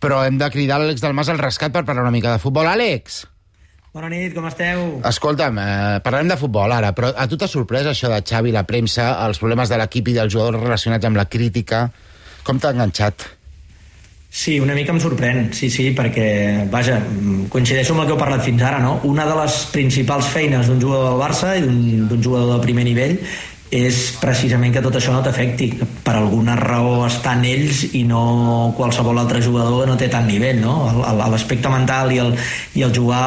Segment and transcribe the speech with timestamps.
[0.00, 2.68] però hem de cridar l'Àlex Dalmas al rescat per parlar una mica de futbol.
[2.70, 3.24] Àlex!
[3.94, 4.82] Bona nit, com esteu?
[5.08, 8.66] Escolta'm, eh, parlem de futbol ara, però a tu t'ha sorprès això de Xavi, la
[8.68, 11.88] premsa, els problemes de l'equip i dels jugadors relacionats amb la crítica?
[12.44, 13.26] Com t'ha enganxat?
[14.30, 16.98] Sí, una mica em sorprèn, sí, sí, perquè, vaja,
[17.48, 18.98] coincideixo amb el que heu parlat fins ara, no?
[19.08, 23.16] Una de les principals feines d'un jugador del Barça i d'un jugador de primer nivell
[23.74, 25.68] és precisament que tot això no t'afecti.
[26.04, 30.76] Per alguna raó estan ells i no qualsevol altre jugador no té tant nivell, no?
[31.18, 32.32] L'aspecte mental i el,
[32.78, 33.20] i el jugar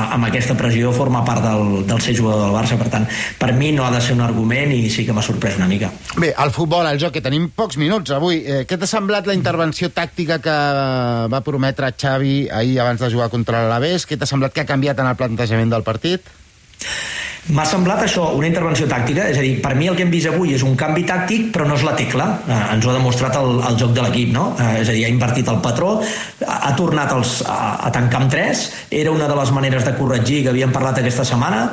[0.00, 3.06] amb aquesta pressió forma part del, del ser jugador del Barça, per tant,
[3.38, 5.92] per mi no ha de ser un argument i sí que m'ha sorprès una mica.
[6.18, 8.42] Bé, el futbol, el joc, que tenim pocs minuts avui.
[8.42, 10.58] Eh, què t'ha semblat la intervenció tàctica que
[11.30, 14.06] va prometre Xavi ahir abans de jugar contra l'Alavés?
[14.06, 16.26] Què t'ha semblat que ha canviat en el plantejament del partit?
[17.48, 20.28] M'ha semblat això una intervenció tàctica, és a dir, per mi el que hem vist
[20.28, 22.26] avui és un canvi tàctic, però no és la tecla.
[22.44, 24.50] Eh, ens ho ha demostrat el, el joc de l'equip, no?
[24.60, 25.94] Eh, és a dir, ha invertit el patró,
[26.44, 27.58] ha, ha tornat els, a,
[27.88, 31.24] a tancar amb tres, era una de les maneres de corregir que havíem parlat aquesta
[31.24, 31.64] setmana,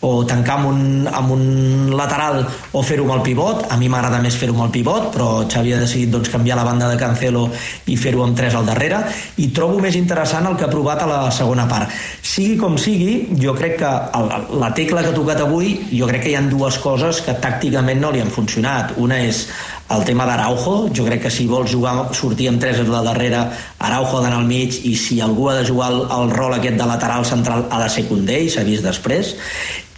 [0.00, 1.44] o tancar amb un, amb un
[1.92, 2.40] lateral
[2.72, 3.66] o fer-ho amb el pivot.
[3.70, 6.64] A mi m'agrada més fer-ho amb el pivot, però Xavi ha decidit doncs, canviar la
[6.64, 7.46] banda de Cancelo
[7.92, 9.02] i fer-ho amb tres al darrere,
[9.44, 11.92] i trobo més interessant el que ha provat a la segona part.
[12.24, 16.24] Sigui com sigui, jo crec que el, la tecla que ha tocat avui, jo crec
[16.24, 18.94] que hi han dues coses que tàcticament no li han funcionat.
[19.02, 19.44] Una és
[19.90, 23.42] el tema d'Araujo, jo crec que si vols jugar, sortir amb tres de darrere,
[23.78, 26.78] Araujo ha d'anar al mig, i si algú ha de jugar el, el rol aquest
[26.80, 29.34] de lateral central ha de ser Condé, i s'ha vist després.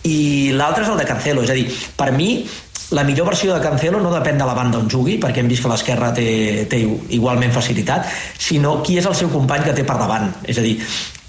[0.09, 0.19] I
[0.57, 2.35] l'altre és el de Cancelo, és a dir, per mi
[2.93, 5.65] la millor versió de Cancelo no depèn de la banda on jugui, perquè hem vist
[5.65, 6.29] que l'esquerra té,
[6.69, 6.83] té
[7.17, 10.29] igualment facilitat, sinó qui és el seu company que té per davant.
[10.45, 10.77] És a dir,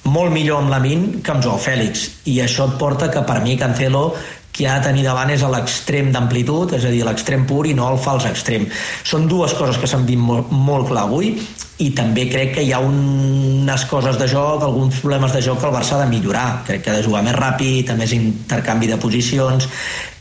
[0.04, 3.58] molt millor amb Lamin que amb Joao Fèlix i això et porta que per mi
[3.59, 4.09] Cancelo
[4.54, 7.73] qui ha de tenir davant és a l'extrem d'amplitud, és a dir, l'extrem pur i
[7.73, 8.68] no el fals extrem.
[9.02, 11.34] Són dues coses que s'han dit molt, molt clar avui
[11.81, 15.72] i també crec que hi ha unes coses de joc, alguns problemes de joc que
[15.72, 16.62] el Barça ha de millorar.
[16.70, 19.68] Crec que ha de jugar més ràpid, a més intercanvi de posicions,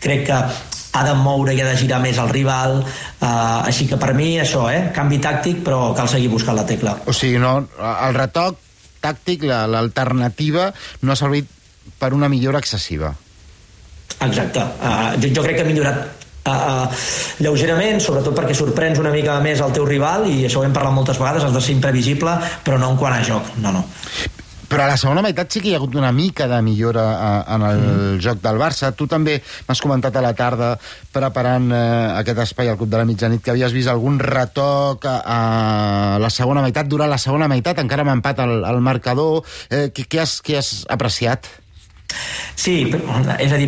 [0.01, 0.41] crec que
[0.93, 3.29] ha de moure i ha de girar més el rival uh,
[3.69, 4.91] així que per mi això, eh?
[4.97, 8.61] canvi tàctic però cal seguir buscant la tecla o sigui, no, el retoc
[9.03, 10.71] tàctic, l'alternativa
[11.03, 11.51] no ha servit
[11.99, 13.13] per una millora excessiva.
[14.23, 14.63] Exacte.
[14.81, 17.03] Uh, jo, jo crec que ha millorat Uh, uh,
[17.39, 20.97] lleugerament, sobretot perquè sorprens una mica més el teu rival i això ho hem parlat
[20.97, 22.35] moltes vegades, has de ser imprevisible
[22.67, 23.85] però no en quant a joc, no, no
[24.73, 27.55] però a la segona meitat sí que hi ha hagut una mica de millora eh,
[27.55, 28.21] en el mm.
[28.25, 28.89] joc del Barça.
[28.97, 29.35] Tu també
[29.69, 30.71] m'has comentat a la tarda,
[31.13, 31.83] preparant eh,
[32.23, 35.41] aquest espai al Club de la Mitjanit, que havies vist algun retoc a, a
[36.23, 39.43] la segona meitat, durant la segona meitat, encara amb empat al, al marcador.
[39.69, 41.53] Eh, què, què, has, què has apreciat?
[42.63, 42.87] Sí,
[43.43, 43.67] és a dir,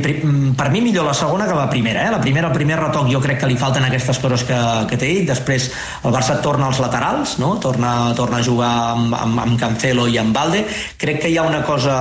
[0.54, 2.04] per mi millor la segona que la primera.
[2.06, 2.10] Eh?
[2.12, 4.58] La primera, el primer retoc, jo crec que li falten aquestes coses que,
[4.90, 5.24] que t'he dit.
[5.26, 5.70] Després
[6.04, 7.54] el Barça torna als laterals, no?
[7.62, 10.64] torna, torna a jugar amb, amb, amb Cancelo i amb Valde.
[11.00, 11.96] Crec que hi ha una cosa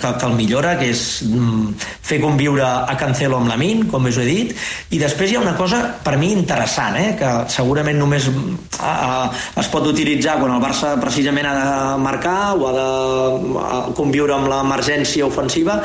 [0.00, 4.10] que, que el millora, que és mm, fer conviure a Cancelo amb la Min, com
[4.10, 4.56] us he dit,
[4.90, 7.12] i després hi ha una cosa per mi interessant, eh?
[7.18, 9.28] que segurament només uh,
[9.60, 14.50] es pot utilitzar quan el Barça precisament ha de marcar o ha de conviure amb
[14.50, 15.81] l'emergència ofensiva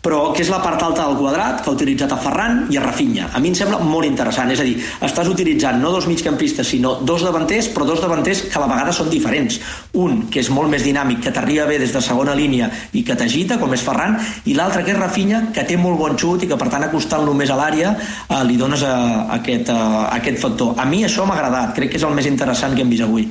[0.00, 2.84] però que és la part alta del quadrat que ha utilitzat a Ferran i a
[2.84, 3.28] Rafinha.
[3.36, 6.94] A mi em sembla molt interessant, és a dir, estàs utilitzant no dos migcampistes, sinó
[7.04, 9.60] dos davanters, però dos davanters que a la vegada són diferents.
[10.00, 13.16] Un, que és molt més dinàmic, que t'arriba bé des de segona línia i que
[13.16, 14.16] t'agita, com és Ferran,
[14.48, 17.36] i l'altre, que és Rafinha, que té molt bon xut i que, per tant, acostant-lo
[17.36, 20.74] més a l'àrea, eh, li dones a, eh, a aquest, a, eh, a aquest factor.
[20.80, 23.28] A mi això m'ha agradat, crec que és el més interessant que hem vist avui.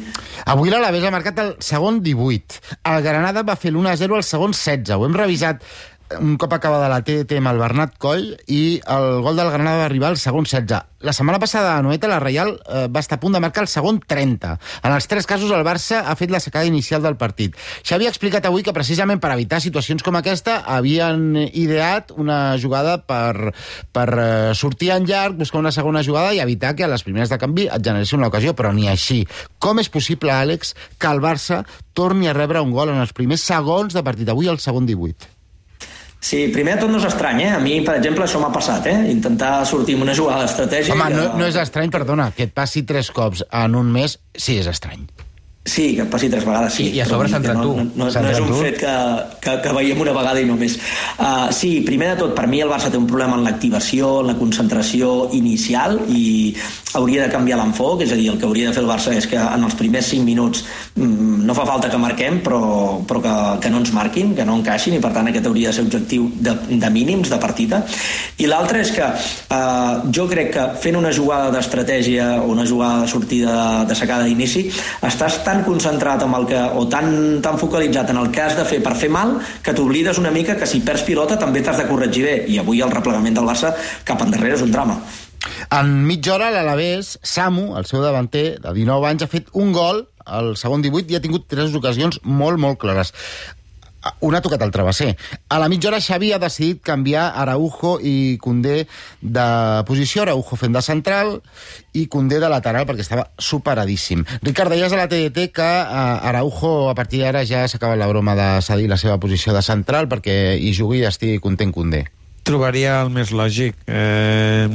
[0.50, 2.60] Avui l'Alavés ha marcat el segon 18.
[2.90, 4.96] El Granada va fer l'1-0 al segon 16.
[4.98, 5.66] Ho hem revisat
[6.18, 9.86] un cop acabada la TT amb el Bernat Coll i el gol del Granada va
[9.90, 10.80] arribar al segon 16.
[11.06, 13.70] La setmana passada a Noeta la Reial eh, va estar a punt de marcar el
[13.72, 14.56] segon 30.
[14.84, 17.56] En els tres casos el Barça ha fet la secada inicial del partit.
[17.88, 22.98] Xavi ha explicat avui que precisament per evitar situacions com aquesta havien ideat una jugada
[23.06, 23.54] per,
[23.96, 24.28] per eh,
[24.58, 27.70] sortir en llarg, buscar una segona jugada i evitar que a les primeres de canvi
[27.70, 29.24] et generessin una ocasió, però ni així.
[29.60, 33.46] Com és possible, Àlex, que el Barça torni a rebre un gol en els primers
[33.46, 34.30] segons de partit?
[34.34, 35.39] Avui el segon 18.
[36.20, 37.52] Sí, primer de tot no és estrany, eh?
[37.56, 38.98] A mi, per exemple, això m'ha passat, eh?
[39.14, 40.98] Intentar sortir amb una jugada estratègica...
[40.98, 44.60] Home, no, no és estrany, perdona, que et passi tres cops en un mes, sí
[44.60, 45.08] és estrany.
[45.70, 46.88] Sí, que passi tres vegades, sí.
[46.90, 47.74] I, i a sobre s'ha entrat no, tu.
[47.78, 48.94] No, no, no és un fet que,
[49.44, 50.80] que, que veiem una vegada i només.
[51.20, 54.32] Uh, sí, primer de tot, per mi el Barça té un problema en l'activació, en
[54.32, 56.56] la concentració inicial i
[56.98, 59.28] hauria de canviar l'enfoc, és a dir, el que hauria de fer el Barça és
[59.30, 60.64] que en els primers 5 minuts
[60.96, 62.62] mm, no fa falta que marquem, però,
[63.06, 63.36] però que,
[63.66, 66.30] que no ens marquin, que no encaixin, i per tant aquest hauria de ser objectiu
[66.34, 67.84] de, de mínims de partida.
[68.42, 73.04] I l'altre és que uh, jo crec que fent una jugada d'estratègia o una jugada
[73.06, 73.56] de sortida
[73.86, 74.66] de secada d'inici
[75.06, 78.56] estàs tan tan concentrat amb el que, o tan, tan focalitzat en el que has
[78.58, 81.82] de fer per fer mal que t'oblides una mica que si perds pilota també t'has
[81.82, 83.74] de corregir bé i avui el replegament del Barça
[84.08, 85.00] cap endarrere és un drama.
[85.76, 90.06] En mitja hora l'Alavés, Samu, el seu davanter de 19 anys, ha fet un gol
[90.26, 93.14] al segon 18 i ha tingut tres ocasions molt, molt clares
[94.26, 95.16] una ha tocat el travesser.
[95.50, 98.88] A la mitja hora Xavi ha decidit canviar Araujo i Condé
[99.22, 99.48] de
[99.88, 101.36] posició, Araujo fent de central
[101.94, 104.24] i Condé de lateral perquè estava superadíssim.
[104.44, 108.38] Ricard, deies a la TDT que uh, Araujo a partir d'ara ja s'acaba la broma
[108.40, 112.06] de cedir la seva posició de central perquè hi jugui i estigui content Condé
[112.50, 113.78] trobaria el més lògic.
[113.86, 114.66] Eh,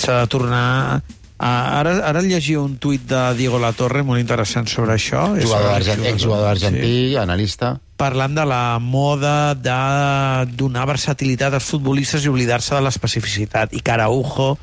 [0.00, 1.00] S'ha de tornar...
[1.40, 5.22] Ah, ara, ara llegia un tuit de Diego Latorre molt interessant sobre això.
[5.40, 7.16] Jugador argent, exjugador argentí, sí.
[7.16, 7.78] analista.
[8.00, 9.76] Parlant de la moda de
[10.56, 13.74] donar versatilitat als futbolistes i oblidar-se de l'especificitat.
[13.76, 14.54] I Caraujo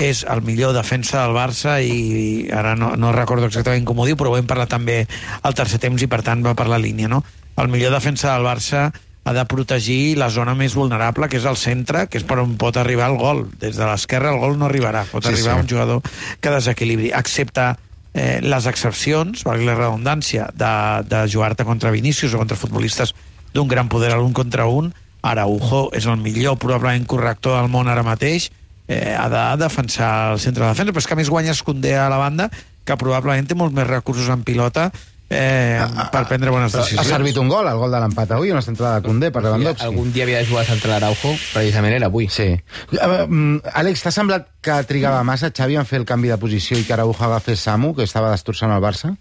[0.00, 4.16] és el millor defensa del Barça i ara no, no recordo exactament com ho diu,
[4.16, 5.02] però ho hem parlat també
[5.44, 7.20] al tercer temps i per tant va per la línia, no?
[7.60, 8.86] El millor defensa del Barça
[9.28, 12.56] ha de protegir la zona més vulnerable, que és el centre, que és per on
[12.56, 13.44] pot arribar el gol.
[13.60, 15.66] Des de l'esquerra el gol no arribarà, pot sí, arribar sí.
[15.66, 16.00] un jugador
[16.40, 17.74] que desequilibri, excepte
[18.14, 20.72] eh, les excepcions, valgui la redundància, de,
[21.10, 23.14] de jugar-te contra Vinícius o contra futbolistes
[23.54, 24.92] d'un gran poder a l'un contra un,
[25.22, 28.48] Araujo és el millor, probablement corrector del món ara mateix,
[28.88, 31.96] eh, ha de defensar el centre de defensa, però és que a més guanya Escondé
[31.98, 32.48] a la banda,
[32.84, 34.88] que probablement té molts més recursos en pilota
[35.30, 35.80] eh,
[36.10, 37.00] per prendre bones decisions.
[37.00, 39.86] Ha servit un gol, el gol de l'empat avui, una centrada de Condé per Lewandowski.
[39.86, 42.28] Algun dia havia de jugar a central Araujo, precisament era avui.
[42.28, 42.50] Sí.
[42.98, 46.84] Uh, Àlex, t'ha semblat que trigava massa Xavi en fer el canvi de posició i
[46.84, 49.14] que Araujo agafés Samu, que estava destrossant el Barça?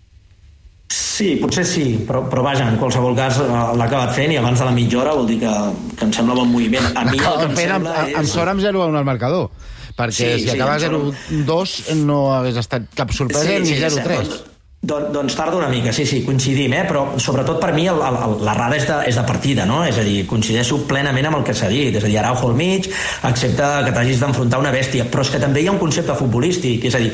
[0.90, 4.58] Sí, potser sí, però, però vaja, en qualsevol cas eh, l'ha acabat fent i abans
[4.58, 5.52] de la mitja hora vol dir que,
[5.94, 6.90] que em sembla bon moviment.
[6.98, 8.16] A mi el que em sembla amb, és...
[8.24, 9.52] Amb sort amb 0 a 1 al marcador,
[9.94, 14.49] perquè sí, si sí, acaba 0-2 no hagués estat cap sorpresa sí, ni sí, 0-3.
[14.82, 16.86] Don, doncs tarda una mica, sí, sí, coincidim, eh?
[16.88, 19.82] però sobretot per mi l'errada és, de, és de partida, no?
[19.84, 22.56] És a dir, coincideixo plenament amb el que s'ha dit, és a dir, Araujo al
[22.56, 22.88] mig,
[23.28, 26.88] excepte que t'hagis d'enfrontar una bèstia, però és que també hi ha un concepte futbolístic,
[26.88, 27.12] és a dir,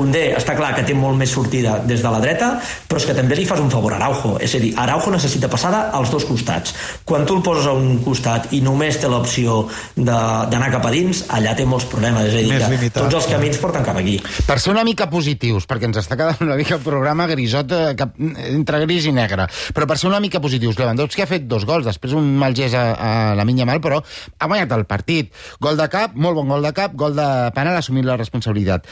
[0.00, 2.52] Condé està clar que té molt més sortida des de la dreta,
[2.88, 5.50] però és que també li fas un favor a Araujo, és a dir, Araujo necessita
[5.50, 6.72] passada als dos costats.
[7.04, 9.64] Quan tu el poses a un costat i només té l'opció
[9.98, 13.28] d'anar cap a dins, allà té molts problemes, és a dir, que limitat, tots els
[13.34, 14.16] camins porten cap aquí.
[14.46, 18.84] Per ser una mica positius, perquè ens està quedant una mica programa grisot, cap, entre
[18.84, 19.48] gris i negre.
[19.74, 22.76] Però per ser una mica positius, Lewandowski ha fet dos gols, després un mal gest
[22.76, 25.32] a, a la minya mal, però ha guanyat el partit.
[25.60, 28.88] Gol de cap, molt bon gol de cap, gol de penal, assumint la responsabilitat.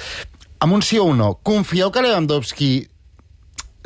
[0.65, 2.73] Amb un sí o un no, confieu que Lewandowski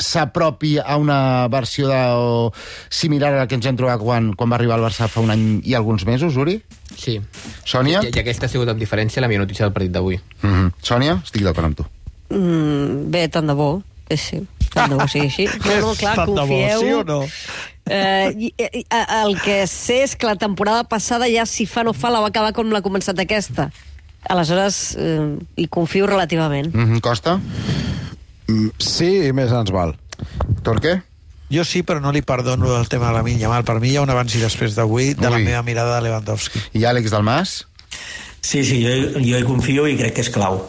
[0.02, 2.52] s'apropi a una versió de, o
[2.88, 5.30] similar a la que ens hem trobat quan, quan va arribar al Barça fa un
[5.34, 6.58] any i alguns mesos, Uri?
[6.96, 7.18] Sí.
[7.68, 8.02] Sònia?
[8.02, 10.18] I, i aquesta ha sigut amb diferència la meva notícia del partit d'avui.
[10.42, 10.72] Mm -hmm.
[10.82, 11.20] Sònia?
[11.22, 11.86] Estic d'acord amb tu.
[12.32, 13.82] Mm, bé, tant de bo.
[14.16, 14.68] Sí, sí.
[14.72, 15.46] Tant de bo sigui així.
[15.66, 16.58] No, no, clar, tant confieu...
[16.58, 17.20] De bo, sí o no?
[17.90, 18.84] Eh, i, i,
[19.18, 22.30] el que sé és que la temporada passada ja si fa no fa la va
[22.30, 23.70] acabar com l'ha començat aquesta.
[24.30, 26.72] Aleshores, eh, hi confio relativament.
[26.74, 27.00] Mm -hmm.
[27.00, 27.40] Costa?
[28.46, 29.96] Mm, sí, i més ens val.
[30.62, 31.00] Torque?
[31.52, 33.64] Jo sí, però no li perdono el tema de la Minya Mal.
[33.64, 36.58] Per mi hi ha un abans i després d'avui de la meva mirada de Lewandowski.
[36.72, 37.66] I Àlex Dalmas?
[38.40, 40.60] Sí, sí, jo, jo hi confio i crec que és clau.